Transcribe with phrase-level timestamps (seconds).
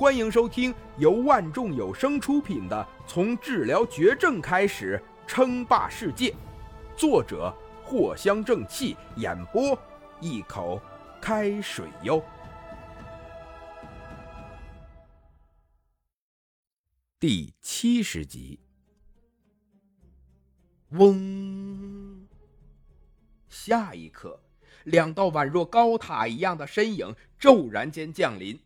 [0.00, 6.30] 欢迎收听由万众有声出品的《从治疗绝症开始称霸世界》，
[6.96, 9.78] 作者藿香正气，演播
[10.18, 10.80] 一口
[11.20, 12.24] 开水哟。
[17.18, 18.58] 第七十集，
[20.92, 22.26] 嗡！
[23.50, 24.40] 下一刻，
[24.84, 28.58] 两道宛若高塔一样的身影骤然间降临。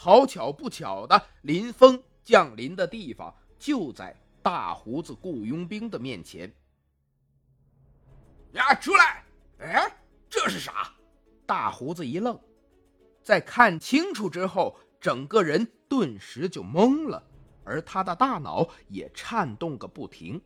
[0.00, 6.54] 好巧不巧的，林峰降临的地方就在大胡子雇佣兵的面前。
[8.52, 9.24] 呀，出来！
[9.58, 9.92] 哎，
[10.30, 10.94] 这是啥？
[11.44, 12.38] 大胡子一愣，
[13.24, 17.20] 在看清楚之后，整个人顿时就懵了，
[17.64, 20.40] 而他的大脑也颤动个不停。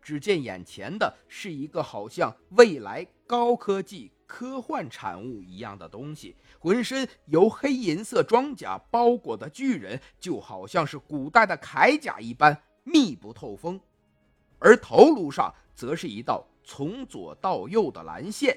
[0.00, 4.12] 只见眼前的是一个好像未来高科技。
[4.30, 13.80] 科幻产物一样的东西，浑身由黑银色装甲包裹的巨人，就好像是古代的铠甲一般密不透风，
[14.60, 18.56] 而头颅上则是一道从左到右的蓝线。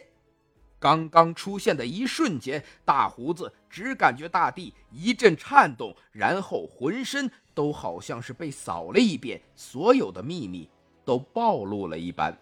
[0.80, 10.70] 刚刚出现的一瞬间，大胡子只感觉大地一阵颤动，然后浑身都好像是被扫了一遍，所有的秘密
[11.04, 12.38] 都暴露了一般。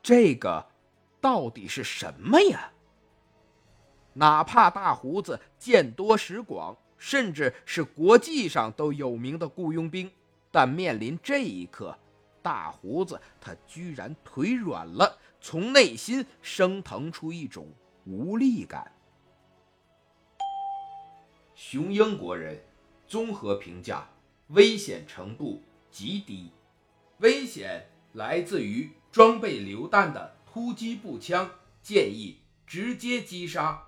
[0.00, 0.64] 这个。
[1.20, 2.72] 到底是什么呀？
[4.14, 10.10] 哪怕大胡子见多识广，甚至是国际上都有名的雇佣兵，
[10.50, 11.96] 但面临这一刻，
[12.42, 17.68] 大胡子他居然腿软了，从内心升腾出一种
[18.04, 18.90] 无力感。
[21.54, 22.60] 雄鹰国人，
[23.06, 24.08] 综合评价：
[24.48, 26.50] 危险程度极低，
[27.18, 30.36] 危险来自于装备榴弹的。
[30.52, 31.48] 突击步枪
[31.80, 33.86] 建议直接击杀。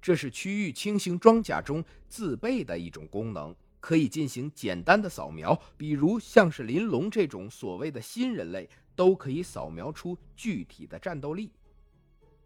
[0.00, 11.50] 这是区域轻型装甲中自备的一种功能，可以进行简单的扫描，比如像是林龙这种所谓的新人类，都可以扫描出具体的战斗力。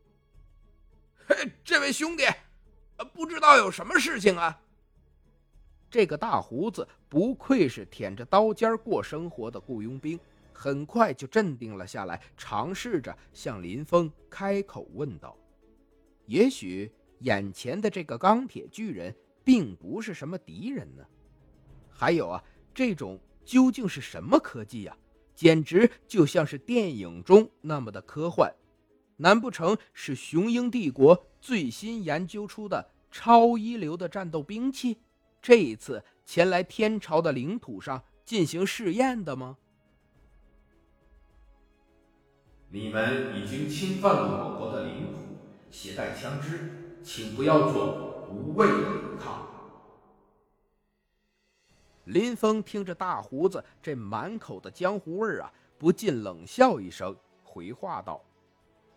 [1.28, 2.24] 嘿，这位兄弟，
[3.12, 4.62] 不知道有什么事情啊？
[5.90, 10.18] 这个大胡子不愧是舔着刀尖过生活的雇佣兵。
[10.54, 15.36] 很快就镇定了下来，尝试着向林峰开口问道
[16.26, 21.04] ：“也许眼前的这个钢铁巨人并不是什么敌人呢？
[21.90, 22.42] 还有啊，
[22.72, 24.96] 这种究竟是什么科技呀？
[25.34, 28.54] 简直就像是电影中那么的科幻！
[29.16, 34.98] 难不成是雄鹰帝国最新研究出的超一流的战斗兵器？
[35.42, 39.58] 这一次前来天朝的领土上进行试验的吗？”
[42.74, 45.20] 你们已经侵犯了我国的领土，
[45.70, 49.46] 携带枪支，请不要做无谓的抵抗。
[52.06, 58.20] 林峰听着大胡子这满口的江湖味儿啊，不禁冷笑一声，回话道：“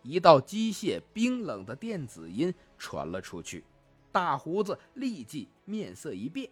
[0.02, 3.64] 一道机械冰冷的电子音传了出去，
[4.10, 6.50] 大胡子立即面色一变。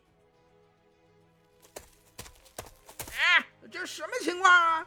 [3.10, 4.86] 哎，这什么情况啊？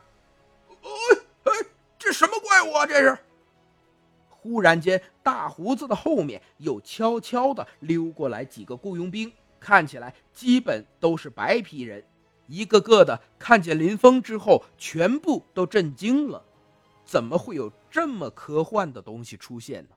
[0.70, 1.29] 哦，哎。”这
[2.20, 2.86] 什么怪物啊！
[2.86, 3.18] 这是！
[4.28, 12.04] 忽然间，大胡子的后面又悄悄地溜过来几个雇佣兵，看起来基本都是白皮人，
[12.48, 16.44] 一个个的看见林峰之后，全部都震惊了。
[17.06, 19.96] 怎么会有这么科幻的东西出现呢？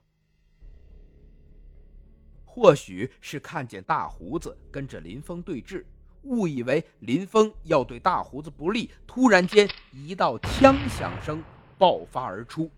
[2.45, 5.83] 或许是看见大胡子跟着林峰对峙，
[6.21, 11.43] 误以为林峰要对大胡子不利，突然间一道枪响声。
[11.83, 12.71] 爆发而出，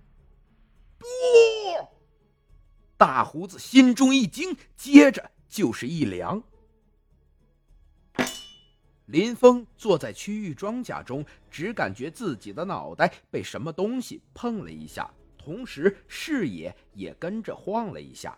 [0.98, 1.06] 不！
[2.98, 6.42] 大胡子心中一惊，接着就是一凉。
[9.06, 18.36] 林峰坐在区域装甲中，只感觉自己的脑袋被什么东西碰了一下，同时视野也跟着晃了一下。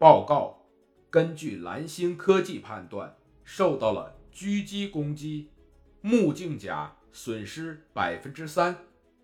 [0.00, 0.66] 报告，
[1.08, 5.52] 根据蓝星科技判断，受到了狙击攻击，
[6.00, 8.76] 目镜甲损失百分之三。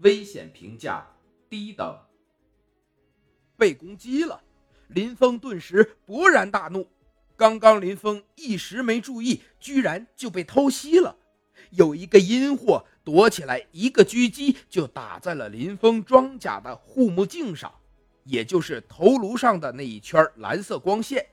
[0.02, 1.06] 危险评价
[1.48, 1.98] 低等。
[3.56, 4.42] 被攻击了，
[4.88, 6.88] 林峰顿时勃然大怒。
[7.36, 11.16] 刚刚林峰一时没注意，居然就被偷袭了。
[11.70, 17.72] 有一个阴货躲起来，一个狙击就打在了林峰装甲的护目镜上，
[18.24, 21.24] 也就是头颅上的那一圈蓝色光线。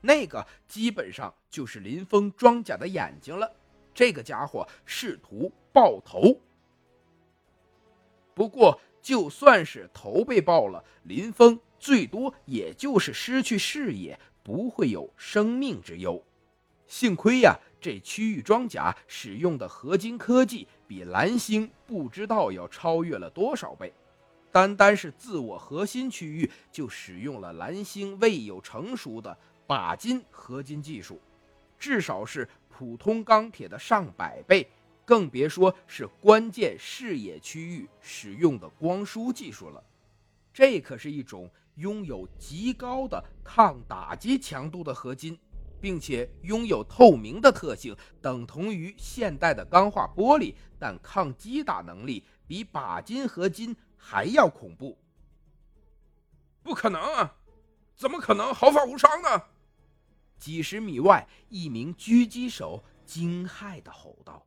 [0.00, 3.50] 那个基本上就是林峰装甲的眼睛了。
[3.94, 6.38] 这个家伙试图爆头。
[8.34, 16.22] 不过，就算是头被爆了，林峰最多也就是失去视野，不会有生命之忧。
[16.86, 23.92] 幸亏呀，这区域装甲使用的合金科技比蓝星不知道要超越了多少倍。
[24.52, 29.36] 单单是自我核心区域就使用了蓝星未有成熟的
[29.66, 31.20] 钯金合金技术，
[31.78, 34.68] 至少是普通钢铁的上百倍，
[35.04, 39.82] 更别说是关键视野区域使用的光束技术了。
[40.52, 45.38] 这可是一种拥有极高的抗打击强度的合金，
[45.80, 53.76] 并且拥有透明的特性，等同于现代的钢化玻璃，但抗击打能力比钯金合金。
[54.06, 54.98] 还要恐怖！
[56.62, 57.36] 不可能啊！
[57.96, 59.44] 怎么可能毫发无伤呢？
[60.38, 64.46] 几十米外，一名狙击手惊骇的吼道：“